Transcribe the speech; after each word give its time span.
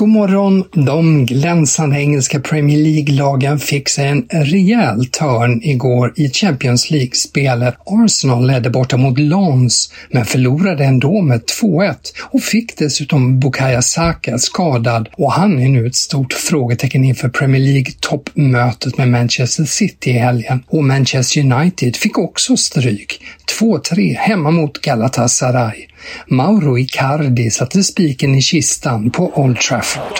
God 0.00 0.08
morgon! 0.08 0.64
De 0.72 1.26
glänsande 1.26 2.00
engelska 2.00 2.40
Premier 2.40 2.78
League-lagen 2.78 3.58
fick 3.58 3.88
sig 3.88 4.08
en 4.08 4.26
rejäl 4.30 5.06
törn 5.06 5.62
igår 5.62 6.12
i 6.16 6.30
Champions 6.30 6.90
League-spelet. 6.90 7.76
Arsenal 7.86 8.46
ledde 8.46 8.70
borta 8.70 8.96
mot 8.96 9.18
Lons, 9.18 9.92
men 10.10 10.24
förlorade 10.24 10.84
ändå 10.84 11.22
med 11.22 11.42
2-1 11.62 11.94
och 12.30 12.42
fick 12.42 12.76
dessutom 12.76 13.40
Bukayo 13.40 13.82
Saka 13.82 14.38
skadad 14.38 15.08
och 15.12 15.32
han 15.32 15.58
är 15.58 15.68
nu 15.68 15.86
ett 15.86 15.94
stort 15.94 16.32
frågetecken 16.32 17.04
inför 17.04 17.28
Premier 17.28 17.62
League-toppmötet 17.62 18.98
med 18.98 19.08
Manchester 19.08 19.64
City 19.64 20.10
i 20.10 20.18
helgen. 20.18 20.62
Och 20.66 20.84
Manchester 20.84 21.40
United 21.40 21.96
fick 21.96 22.18
också 22.18 22.56
stryk. 22.56 23.20
2-3 23.60 24.14
hemma 24.14 24.50
mot 24.50 24.80
Galatasaray. 24.80 25.86
Mauro 26.26 26.78
Icardi 26.78 27.50
satte 27.50 27.82
spiken 27.82 28.34
i 28.34 28.42
kistan 28.42 29.10
på 29.10 29.32
Old 29.34 29.60
Trafford. 29.60 30.16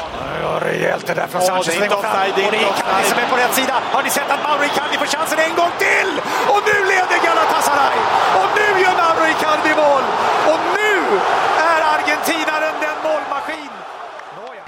Rejält 0.62 1.06
det 1.06 1.14
där 1.14 1.27
från 1.27 1.42
Sanchez. 1.42 1.67
Det 1.67 1.73
är 1.73 1.83
inte 1.83 1.96
offside, 1.96 2.33
det 2.36 2.42
är 2.42 2.55
inte 2.55 2.67
offside. 2.73 3.07
som 3.11 3.18
är 3.24 3.29
på 3.33 3.36
rätt 3.42 3.55
sida. 3.61 3.74
Har 3.95 4.02
ni 4.02 4.11
sett 4.11 4.30
att 4.35 4.42
Mauro 4.46 4.64
Icardi 4.70 4.96
får 5.02 5.08
chansen 5.17 5.39
en 5.48 5.55
gång 5.61 5.73
till? 5.86 6.11
Och 6.52 6.61
nu 6.68 6.77
leder 6.92 7.18
Galatasaray! 7.27 7.98
Och 8.41 8.51
nu 8.58 8.67
gör 8.83 8.95
Mauro 9.02 9.24
Icardi 9.35 9.73
mål! 9.83 10.05
Och 10.51 10.61
nu 10.79 10.92
är 11.73 11.80
argentinaren 11.95 12.74
den 12.85 12.98
målmaskin! 13.07 13.73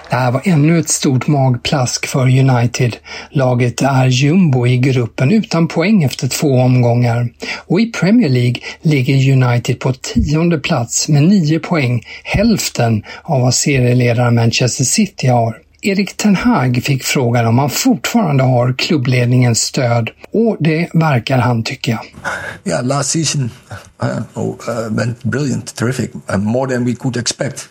Det 0.09 0.12
här 0.23 0.33
var 0.33 0.43
ännu 0.45 0.79
ett 0.79 0.89
stort 0.89 1.27
magplask 1.27 2.07
för 2.07 2.39
United. 2.39 2.97
Laget 3.31 3.83
är 3.83 4.07
jumbo 4.07 4.67
i 4.67 4.79
gruppen 4.79 5.31
utan 5.31 5.69
poäng 5.69 6.03
efter 6.03 6.29
två 6.29 6.49
omgångar. 6.49 7.29
Och 7.67 7.81
i 7.81 7.93
Premier 7.93 8.29
League 8.29 8.61
ligger 8.83 9.33
United 9.33 9.81
på 9.81 9.93
tionde 9.93 10.59
plats 10.59 11.09
med 11.09 11.23
nio 11.23 11.59
poäng, 11.59 12.03
hälften 12.25 13.03
av 13.23 13.41
vad 13.41 13.55
serieledaren 13.55 14.35
Manchester 14.35 14.85
City 14.85 15.27
har. 15.27 15.59
Erik 15.85 16.17
Ten 16.17 16.37
Hag 16.37 16.83
fick 16.85 17.05
frågan 17.05 17.47
om 17.47 17.59
han 17.59 17.71
fortfarande 17.71 18.45
har 18.45 18.75
klubbledningens 18.79 19.61
stöd 19.61 20.11
och 20.33 20.57
det 20.61 20.89
verkar 20.95 21.39
han 21.39 21.65
tycka. 21.65 22.01
Yeah, 22.65 22.87
last 22.87 23.11
season 23.11 23.51
uh, 24.03 24.09
oh, 24.35 24.55
uh, 24.69 24.97
went 24.97 25.23
brilliant, 25.23 25.75
terrific, 25.75 26.11
uh, 26.33 26.39
more 26.39 26.75
than 26.75 26.85
we 26.85 26.95
could 26.95 27.17
expect. 27.17 27.69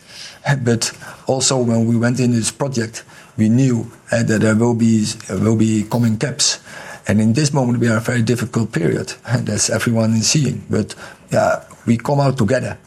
But 0.63 0.91
also 1.27 1.61
when 1.61 1.87
we 1.87 1.97
went 1.97 2.19
in 2.19 2.31
this 2.31 2.51
project, 2.51 3.03
we 3.37 3.49
knew 3.49 3.91
uh, 4.11 4.23
that 4.23 4.41
there 4.41 4.55
will 4.55 4.75
be 4.75 5.05
will 5.29 5.55
be 5.55 5.83
coming 5.83 6.17
gaps. 6.17 6.59
And 7.07 7.19
in 7.19 7.33
this 7.33 7.51
moment, 7.53 7.79
we 7.79 7.87
are 7.87 7.97
a 7.97 8.01
very 8.01 8.21
difficult 8.21 8.71
period, 8.71 9.13
and 9.25 9.47
that's 9.47 9.69
everyone 9.69 10.13
is 10.13 10.29
seeing. 10.29 10.63
But 10.69 10.95
yeah, 11.31 11.63
we 11.85 11.97
come 11.97 12.19
out 12.19 12.37
together, 12.37 12.77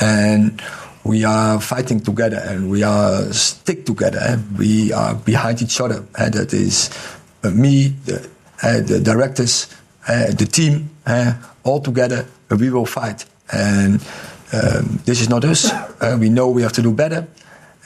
and 0.00 0.60
we 1.04 1.24
are 1.24 1.60
fighting 1.60 2.00
together, 2.00 2.38
and 2.44 2.70
we 2.70 2.82
are 2.82 3.32
stick 3.32 3.86
together. 3.86 4.20
And 4.22 4.58
we 4.58 4.92
are 4.92 5.14
behind 5.14 5.62
each 5.62 5.80
other. 5.80 6.04
And 6.18 6.34
that 6.34 6.52
is 6.52 6.90
uh, 7.42 7.50
me, 7.50 7.88
the, 8.04 8.28
uh, 8.62 8.80
the 8.80 9.00
directors, 9.00 9.74
uh, 10.08 10.30
the 10.32 10.46
team, 10.46 10.90
uh, 11.06 11.34
all 11.64 11.80
together. 11.80 12.26
we 12.50 12.70
will 12.70 12.86
fight. 12.86 13.24
And 13.52 14.00
um, 14.52 14.98
this 15.04 15.20
is 15.20 15.28
not 15.28 15.44
us. 15.44 15.72
Uh, 16.00 16.16
we 16.20 16.28
know 16.28 16.56
we 16.56 16.62
have 16.62 16.74
to 16.74 16.82
do 16.82 16.92
better. 16.92 17.26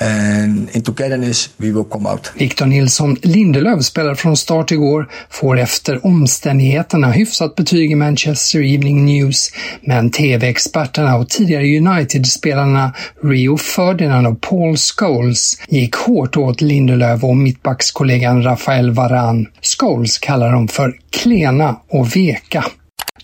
And 0.00 0.70
in 0.70 0.82
togetherness 0.82 1.48
we 1.58 1.72
will 1.72 1.84
come 1.84 2.06
out. 2.06 2.32
Victor 2.36 2.66
Nilsson 2.66 3.16
Lindelöf 3.22 3.84
spelar 3.84 4.14
från 4.14 4.36
start 4.36 4.70
igår, 4.70 5.08
får 5.30 5.58
efter 5.58 6.06
omständigheterna 6.06 7.10
hyfsat 7.10 7.54
betyg 7.54 7.91
i 7.91 7.94
Manchester 7.94 8.75
Evening 8.75 9.04
News, 9.04 9.50
men 9.80 10.10
TV-experterna 10.10 11.16
och 11.16 11.28
tidigare 11.28 11.78
United-spelarna 11.78 12.92
Rio 13.22 13.56
Ferdinand 13.56 14.26
och 14.26 14.41
Paul 14.41 14.76
Scholes 14.76 15.58
gick 15.69 15.94
hårt 15.94 16.36
åt 16.36 16.60
Lindelöf 16.60 17.25
och 17.25 17.36
mittbackskollegan 17.36 18.42
Rafael 18.42 18.91
Varan. 18.91 19.46
Scholes 19.78 20.19
kallar 20.19 20.52
dem 20.52 20.69
för 20.69 20.98
klena 21.10 21.76
och 21.88 22.16
veka. 22.16 22.64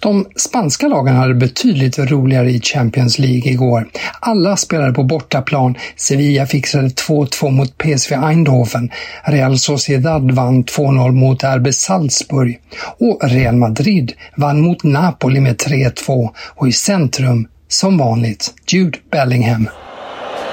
De 0.00 0.26
spanska 0.36 0.88
lagen 0.88 1.16
hade 1.16 1.34
betydligt 1.34 1.98
roligare 1.98 2.50
i 2.50 2.60
Champions 2.60 3.18
League 3.18 3.52
igår. 3.52 3.88
Alla 4.20 4.56
spelade 4.56 4.92
på 4.92 5.02
bortaplan. 5.02 5.74
Sevilla 5.96 6.46
fixade 6.46 6.88
2-2 6.88 7.50
mot 7.50 7.78
PSV 7.78 8.14
Eindhoven. 8.14 8.90
Real 9.24 9.58
Sociedad 9.58 10.30
vann 10.30 10.64
2-0 10.64 11.12
mot 11.12 11.44
RB 11.44 11.74
Salzburg. 11.74 12.58
Och 12.98 13.20
Real 13.22 13.56
Madrid 13.56 14.12
vann 14.36 14.60
mot 14.60 14.84
Napoli 14.84 15.40
med 15.40 15.56
3-2 15.56 16.30
och 16.54 16.68
i 16.68 16.72
centrum, 16.72 17.48
som 17.68 17.98
vanligt, 17.98 18.54
Jude 18.72 18.98
Bellingham. 19.10 19.68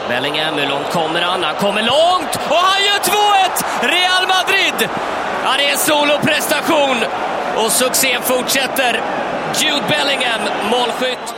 Bellingham, 0.09 0.53
hur 0.55 0.69
långt 0.69 0.91
kommer 0.91 1.21
han? 1.21 1.43
Han 1.43 1.55
kommer 1.55 1.81
långt 1.81 2.35
och 2.35 2.61
han 2.69 2.81
gör 2.87 2.99
2-1! 2.99 3.63
Real 3.81 4.23
Madrid! 4.27 4.89
Ja, 5.47 5.53
det 5.57 5.65
är 5.65 5.71
en 5.71 5.77
soloprestation 5.77 6.97
och 7.65 7.71
succén 7.71 8.21
fortsätter. 8.21 9.01
Jude 9.61 9.83
Bellingham, 9.89 10.41
målskytt. 10.71 11.35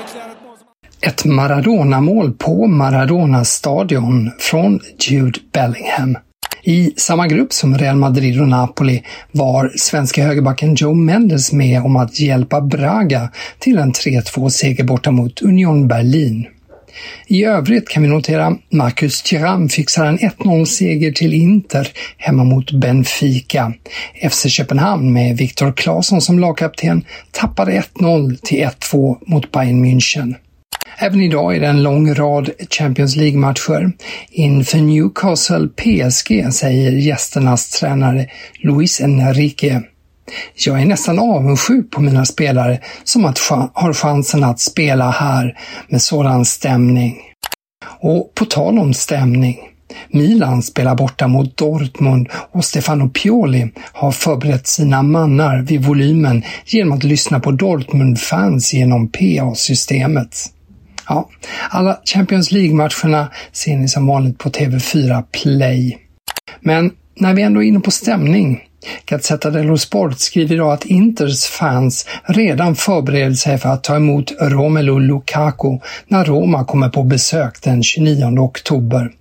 Ett 1.01 1.25
Maradona-mål 1.25 2.33
på 2.33 2.67
Maradona-stadion 2.67 4.31
från 4.39 4.79
Jude 4.99 5.39
Bellingham. 5.53 6.17
I 6.63 6.93
samma 6.97 7.27
grupp 7.27 7.53
som 7.53 7.77
Real 7.77 7.95
Madrid 7.95 8.41
och 8.41 8.47
Napoli 8.47 9.03
var 9.31 9.71
svenska 9.75 10.23
högerbacken 10.23 10.75
Joe 10.75 10.93
Mendes 10.93 11.51
med 11.51 11.81
om 11.85 11.95
att 11.95 12.19
hjälpa 12.19 12.61
Braga 12.61 13.29
till 13.59 13.77
en 13.77 13.93
3-2-seger 13.93 14.83
borta 14.83 15.11
mot 15.11 15.41
Union 15.41 15.87
Berlin. 15.87 16.47
I 17.27 17.43
övrigt 17.43 17.89
kan 17.89 18.03
vi 18.03 18.09
notera 18.09 18.57
Marcus 18.71 19.21
Thuram 19.21 19.69
fixar 19.69 20.05
en 20.05 20.19
1-0-seger 20.19 21.11
till 21.11 21.33
Inter 21.33 21.87
hemma 22.17 22.43
mot 22.43 22.71
Benfica. 22.71 23.73
FC 24.29 24.49
Köpenhamn 24.49 25.13
med 25.13 25.37
Viktor 25.37 25.71
Claesson 25.71 26.21
som 26.21 26.39
lagkapten 26.39 27.05
tappade 27.31 27.83
1-0 27.99 28.37
till 28.43 28.67
1-2 28.67 29.17
mot 29.25 29.51
Bayern 29.51 29.85
München. 29.85 30.35
Även 30.97 31.21
idag 31.21 31.55
är 31.55 31.59
det 31.59 31.67
en 31.67 31.83
lång 31.83 32.13
rad 32.13 32.49
Champions 32.69 33.15
League-matcher. 33.15 33.91
Inför 34.31 34.77
Newcastle 34.77 35.67
PSG 35.67 36.53
säger 36.53 36.91
gästernas 36.91 37.69
tränare 37.69 38.27
Luis 38.63 39.01
Enrique 39.01 39.81
jag 40.65 40.81
är 40.81 40.85
nästan 40.85 41.19
avundsjuk 41.19 41.91
på 41.91 42.01
mina 42.01 42.25
spelare 42.25 42.79
som 43.03 43.25
att 43.25 43.39
har 43.73 43.93
chansen 43.93 44.43
att 44.43 44.59
spela 44.59 45.11
här 45.11 45.57
med 45.87 46.01
sådan 46.01 46.45
stämning. 46.45 47.17
Och 47.99 48.31
på 48.35 48.45
tal 48.45 48.79
om 48.79 48.93
stämning. 48.93 49.57
Milan 50.09 50.61
spelar 50.63 50.95
borta 50.95 51.27
mot 51.27 51.57
Dortmund 51.57 52.29
och 52.51 52.65
Stefano 52.65 53.09
Pioli 53.09 53.71
har 53.93 54.11
förberett 54.11 54.67
sina 54.67 55.03
mannar 55.03 55.61
vid 55.61 55.85
volymen 55.85 56.43
genom 56.65 56.97
att 56.97 57.03
lyssna 57.03 57.39
på 57.39 57.51
Dortmund-fans 57.51 58.73
genom 58.73 59.07
PA-systemet. 59.11 60.35
Ja, 61.07 61.29
alla 61.69 61.99
Champions 62.05 62.51
League-matcherna 62.51 63.27
ser 63.51 63.77
ni 63.77 63.87
som 63.87 64.07
vanligt 64.07 64.37
på 64.37 64.49
TV4 64.49 65.23
Play. 65.31 65.97
Men 66.61 66.91
när 67.15 67.33
vi 67.33 67.41
ändå 67.41 67.63
är 67.63 67.67
inne 67.67 67.79
på 67.79 67.91
stämning 67.91 68.63
Gazzetta 69.05 69.49
dello 69.49 69.77
Sport 69.77 70.19
skriver 70.19 70.55
idag 70.55 70.71
att 70.71 70.85
Inters 70.85 71.43
fans 71.43 72.05
redan 72.23 72.75
förbereder 72.75 73.33
sig 73.33 73.57
för 73.57 73.69
att 73.69 73.83
ta 73.83 73.95
emot 73.95 74.33
Romelu 74.39 74.99
Lukaku 74.99 75.79
när 76.07 76.25
Roma 76.25 76.65
kommer 76.65 76.89
på 76.89 77.03
besök 77.03 77.61
den 77.61 77.83
29 77.83 78.39
oktober. 78.39 79.11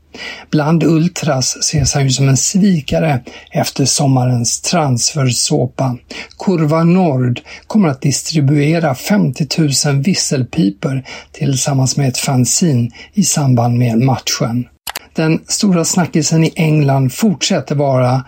Bland 0.51 0.85
ultras 0.85 1.57
ses 1.57 1.95
han 1.95 2.05
ju 2.05 2.11
som 2.11 2.29
en 2.29 2.37
svikare 2.37 3.21
efter 3.51 3.85
sommarens 3.85 4.61
transfersåpa. 4.61 5.97
Kurva 6.39 6.85
Nord 6.85 7.41
kommer 7.67 7.89
att 7.89 8.01
distribuera 8.01 8.95
50 8.95 9.47
000 9.87 10.03
visselpipor 10.03 11.03
tillsammans 11.33 11.97
med 11.97 12.09
ett 12.09 12.19
fanzine 12.19 12.91
i 13.13 13.25
samband 13.25 13.79
med 13.79 13.99
matchen. 13.99 14.69
Den 15.15 15.41
stora 15.47 15.85
snackisen 15.85 16.45
i 16.45 16.53
England 16.57 17.13
fortsätter 17.13 17.75
vara 17.75 18.25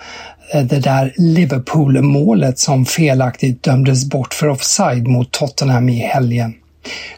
det 0.53 0.81
där 0.81 1.15
Liverpool-målet 1.17 2.59
som 2.59 2.87
felaktigt 2.87 3.63
dömdes 3.63 4.05
bort 4.05 4.35
för 4.35 4.49
offside 4.49 5.09
mot 5.09 5.33
Tottenham 5.33 5.89
i 5.89 5.99
helgen. 5.99 6.55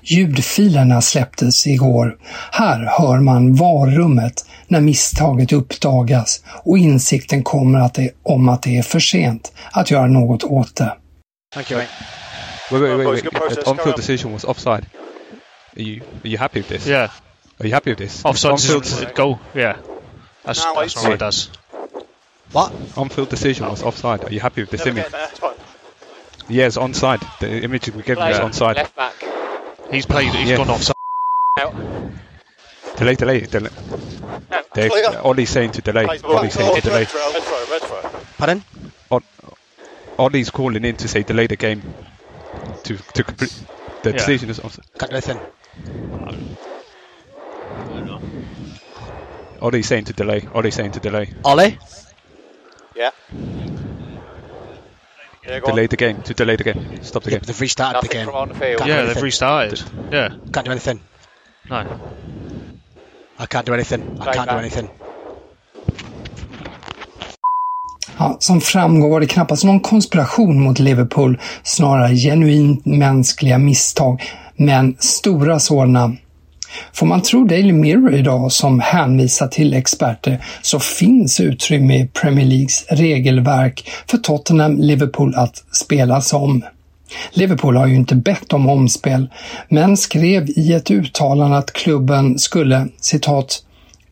Ljudfilerna 0.02 1.02
släpptes 1.02 1.67
igår. 1.67 2.17
Här 2.52 2.79
hör 2.99 3.20
man 3.20 3.55
varummet 3.55 4.46
när 4.69 4.81
misstaget 4.81 5.52
uppdagas 5.52 6.43
och 6.64 6.79
insikten 6.79 7.43
kommer 7.43 7.79
att 7.79 7.94
det, 7.94 8.11
om 8.23 8.49
att 8.49 8.62
det 8.62 8.79
är 8.79 8.82
för 8.82 9.00
sent 9.00 9.52
att 9.73 9.90
göra 9.90 10.06
något 10.06 10.44
åt 10.44 10.76
det. 10.76 10.96
Thank 11.55 11.70
you. 11.70 11.81
Wait, 12.70 12.82
wait, 12.82 12.99
wait, 12.99 13.25
wait. 13.25 13.64
The 13.64 13.70
on-field 13.70 13.96
decision 13.96 14.32
was 14.32 14.44
offside. 14.44 14.87
Are 15.76 15.82
you 15.82 16.00
are 16.25 16.29
you 16.29 16.38
happy 16.38 16.61
with 16.61 16.69
this? 16.69 16.87
Yeah. 16.87 17.11
Are 17.61 17.67
you 17.67 17.75
happy 17.75 17.90
with 17.90 17.99
this? 17.99 18.25
Offside 18.25 18.52
On-field, 18.52 18.82
decision, 18.82 19.11
goal. 19.14 19.38
Yeah. 19.55 19.76
That's, 20.44 20.64
No, 20.64 20.75
that's 20.75 20.96
what 20.96 21.12
it 21.12 21.20
does. 21.20 21.50
What? 22.52 22.72
on-field 22.99 23.31
decision 23.31 23.69
was 23.69 23.82
offside. 23.82 24.25
Are 24.25 24.32
you 24.32 24.40
happy 24.40 24.60
with 24.62 24.70
this 24.70 24.87
image? 24.87 25.08
That's 25.08 25.38
fine. 25.38 25.54
Yes, 26.49 26.76
onside. 26.76 27.22
The 27.40 27.62
image 27.62 27.88
we 27.90 28.02
gave 28.02 28.19
you 28.19 28.25
is 28.25 28.38
onside. 28.38 28.76
Left 28.76 28.94
back. 28.94 29.14
He's 29.90 30.06
played. 30.06 30.32
He's 30.34 30.50
Yeah. 30.50 30.56
gone 30.58 30.70
offside. 30.70 30.96
Out. 31.60 31.75
Delay, 32.96 33.14
delay, 33.14 33.40
delay. 33.40 33.70
Dave, 34.75 34.90
Clear. 34.90 35.20
Ollie's 35.22 35.50
saying 35.50 35.72
to 35.72 35.82
delay. 35.82 36.04
Ollie's 36.25 36.54
saying 36.54 36.75
to 36.76 36.81
delay. 36.81 37.00
Red 37.00 37.08
throw, 37.08 37.32
red 37.32 37.43
throw, 37.43 37.70
red 37.70 37.82
throw. 37.82 38.20
Pardon? 38.38 38.64
Ollie's 40.19 40.50
calling 40.50 40.84
in 40.84 40.96
to 40.96 41.08
say 41.08 41.22
delay 41.22 41.46
the 41.46 41.56
game. 41.56 41.82
To 42.84 42.96
to 43.14 43.25
complete 43.25 43.55
the 44.02 44.10
Yeah. 44.10 44.16
decision 44.16 44.50
is 44.50 44.60
offside. 44.60 44.84
Can't 44.98 45.10
do. 45.10 45.40
Ollie's 49.60 49.87
saying 49.87 50.05
to 50.05 50.12
delay. 50.12 50.48
Ollie's 50.55 50.75
saying 50.75 50.93
to 50.93 51.00
delay. 51.00 51.32
Ollie? 51.44 51.78
Yeah. 52.97 53.11
Yeah. 55.49 55.61
Delay 55.61 55.87
the 55.89 55.97
game. 55.97 56.23
To 56.23 56.35
delay 56.35 56.56
the 56.56 56.65
game. 56.65 57.03
Stop 57.03 57.23
the 57.25 57.31
Yeah, 57.31 57.39
game. 57.39 57.47
they've 57.47 57.61
restarted 57.61 57.94
Nothing 57.94 58.09
the 58.11 58.15
game. 58.17 58.25
from 58.27 58.35
on 58.35 58.49
the 58.49 58.55
field. 58.55 58.79
Can't 58.79 58.91
Yeah, 58.91 59.06
they've 59.06 59.23
restarted. 59.23 59.83
Yeah. 60.12 60.29
Can't 60.53 60.65
do 60.67 60.71
anything. 60.73 61.00
No. 61.71 61.77
I 63.39 63.47
can't 63.47 63.67
do 63.67 63.75
anything. 63.75 64.03
I 64.21 64.33
can't 64.37 64.50
do 64.50 64.56
anything. 64.56 64.89
Ja, 68.19 68.37
som 68.41 68.61
framgår 68.61 69.09
var 69.11 69.21
det 69.21 69.27
knappast 69.27 69.65
någon 69.65 69.81
konspiration 69.81 70.61
mot 70.62 70.79
Liverpool, 70.79 71.41
snarare 71.62 72.15
genuint 72.17 72.87
mänskliga 72.87 73.59
misstag, 73.59 74.23
men 74.56 74.97
stora 75.00 75.59
sådana. 75.61 76.17
Får 76.92 77.06
man 77.06 77.22
tro 77.22 77.44
Daily 77.44 77.72
Mirror 77.72 78.14
idag 78.14 78.52
som 78.52 78.80
hänvisar 78.80 79.46
till 79.46 79.74
experter 79.74 80.44
så 80.62 80.80
finns 80.80 81.40
utrymme 81.40 81.98
i 81.98 82.06
Premier 82.06 82.46
Leagues 82.46 82.86
regelverk 82.88 83.90
för 84.06 84.19
Tottenham-Liverpool 84.19 85.34
att 85.36 85.64
spelas 85.72 86.32
om. 86.32 86.64
Liverpool 87.32 87.76
har 87.76 87.86
ju 87.86 87.94
inte 87.94 88.14
bett 88.14 88.52
om 88.52 88.69
omspel, 88.69 89.28
men 89.69 89.96
skrev 89.96 90.50
i 90.50 90.72
ett 90.72 90.90
uttalande 90.90 91.56
att 91.56 91.72
klubben 91.72 92.38
skulle, 92.38 92.88
citat, 93.00 93.62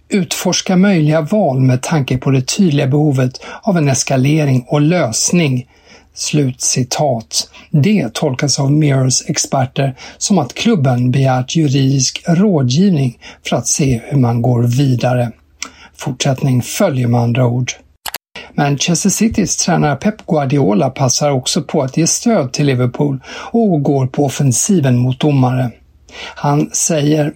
utforska 0.09 0.77
möjliga 0.77 1.21
val 1.21 1.61
med 1.61 1.83
tanke 1.83 2.19
på 2.19 2.31
det 2.31 2.43
tydliga 2.43 2.87
behovet 2.87 3.41
av 3.63 3.79
en 3.79 3.89
eskalering 3.89 4.65
och 4.69 4.81
lösning. 4.81 5.67
Slutcitat. 6.15 7.51
Det 7.71 8.15
tolkas 8.15 8.59
av 8.61 8.73
Mirrors 8.73 9.23
experter 9.27 9.97
som 10.19 10.39
att 10.39 10.55
klubben 10.55 11.11
begärt 11.11 11.57
juridisk 11.57 12.23
rådgivning 12.27 13.19
för 13.49 13.57
att 13.57 13.67
se 13.67 14.01
hur 14.05 14.19
man 14.19 14.43
går 14.43 14.63
vidare. 14.63 15.33
Fortsättning 15.97 16.63
följer 16.63 17.09
med 17.09 17.21
andra 17.21 17.47
ord. 17.47 17.73
Manchester 18.55 19.11
Citys 19.11 19.57
tränare 19.57 19.97
Pep 19.97 20.27
Guardiola 20.27 20.91
passar 20.91 21.31
också 21.31 21.63
på 21.63 21.83
att 21.83 21.97
ge 21.97 22.07
stöd 22.07 22.53
till 22.53 22.67
Liverpool 22.67 23.21
och 23.53 23.83
går 23.83 24.07
på 24.07 24.25
offensiven 24.25 24.99
mot 24.99 25.21
domare. 25.21 25.71
Han 26.35 26.71
säger 26.73 27.33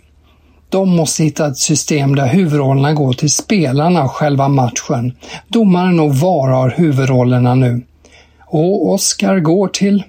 de 0.69 0.97
måste 0.97 1.23
hitta 1.23 1.47
ett 1.47 1.59
system 1.59 2.17
där 2.17 2.27
huvudrollerna 2.27 2.93
går 2.93 3.13
till 3.13 3.31
spelarna 3.31 4.09
själva 4.09 4.49
matchen. 4.49 5.17
Domaren 5.49 6.01
och 6.01 6.17
VAR 6.17 6.49
har 6.49 6.71
huvudrollerna 6.71 7.55
nu. 7.55 7.83
Och 8.57 8.93
Oscar 8.93 9.39
går 9.39 9.69
till 9.69 10.05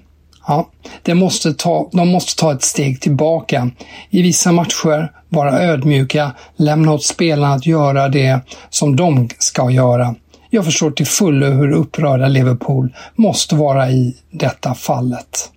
Ja, 0.46 0.68
de 1.02 1.14
måste 1.14 1.54
ta, 1.54 1.88
de 1.92 2.08
måste 2.08 2.40
ta 2.40 2.52
ett 2.52 2.62
steg 2.62 3.00
tillbaka. 3.00 3.70
I 4.10 4.22
vissa 4.22 4.52
matcher 4.52 5.12
vara 5.28 5.62
ödmjuka, 5.62 6.32
lämna 6.56 6.92
åt 6.92 7.04
spelarna 7.04 7.54
att 7.54 7.66
göra 7.66 8.08
det 8.08 8.40
som 8.70 8.96
de 8.96 9.28
ska 9.38 9.70
göra. 9.70 10.14
Jag 10.50 10.64
förstår 10.64 10.90
till 10.90 11.06
fullo 11.06 11.46
hur 11.46 11.72
upprörda 11.72 12.28
Liverpool 12.28 12.94
måste 13.14 13.54
vara 13.54 13.90
i 13.90 14.16
detta 14.30 14.74
fallet. 14.74 15.50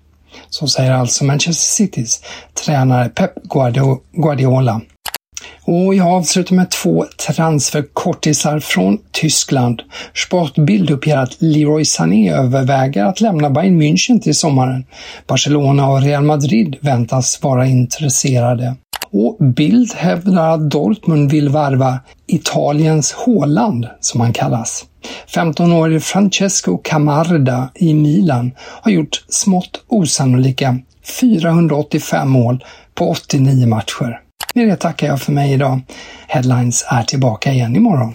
Så 0.50 0.68
säger 0.68 0.92
alltså 0.92 1.25
Manchester 1.25 1.85
Citys 1.85 2.21
tränare 2.65 3.09
Pep 3.09 3.33
Guardiola. 4.13 4.81
Och 5.71 5.95
jag 5.95 6.07
avslutar 6.07 6.56
med 6.56 6.71
två 6.71 7.06
transferkortisar 7.28 8.59
från 8.59 8.97
Tyskland. 9.11 9.81
Sportbild 10.16 10.92
uppger 10.92 11.18
att 11.18 11.35
Leroy 11.40 11.85
Sané 11.85 12.33
överväger 12.33 13.06
att 13.06 13.21
lämna 13.21 13.49
Bayern 13.49 13.81
München 13.81 14.21
till 14.21 14.35
sommaren. 14.35 14.85
Barcelona 15.28 15.90
och 15.90 16.02
Real 16.02 16.23
Madrid 16.23 16.76
väntas 16.81 17.40
vara 17.44 17.66
intresserade. 17.66 18.76
Och 19.11 19.38
Bild 19.40 19.94
hävdar 19.95 20.54
att 20.54 20.71
Dortmund 20.71 21.31
vill 21.31 21.49
varva 21.49 21.99
Italiens 22.28 23.11
Håland, 23.11 23.88
som 23.99 24.21
han 24.21 24.33
kallas. 24.33 24.85
15-årige 25.35 25.99
Francesco 25.99 26.78
Camarda 26.78 27.69
i 27.76 27.94
Milan 27.94 28.52
har 28.57 28.92
gjort 28.92 29.23
smått 29.30 29.83
osannolika 29.88 30.78
485 31.21 32.30
mål 32.30 32.64
på 32.95 33.09
89 33.09 33.68
matcher. 33.68 34.29
Med 34.53 34.68
det 34.68 34.75
tackar 34.75 35.07
jag 35.07 35.21
för 35.21 35.31
mig 35.31 35.53
idag. 35.53 35.81
Headlines 36.27 36.85
är 36.89 37.03
tillbaka 37.03 37.51
igen 37.51 37.75
imorgon. 37.75 38.13